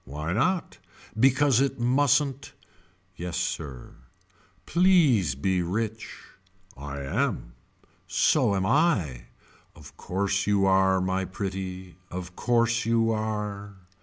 Why 0.03 0.33
not. 0.33 0.79
Because 1.15 1.61
it 1.61 1.79
mustn't. 1.79 2.53
Yes 3.15 3.37
sir. 3.37 3.93
Please 4.65 5.35
be 5.35 5.61
rich. 5.61 6.17
I 6.75 7.01
am. 7.01 7.53
So 8.07 8.55
am 8.55 8.65
I. 8.65 9.25
Of 9.75 9.95
course 9.97 10.47
you 10.47 10.65
are 10.65 11.01
my 11.01 11.23
pretty. 11.25 11.97
Of 12.09 12.35
course 12.35 12.83
you 12.83 13.11
are. 13.11 13.75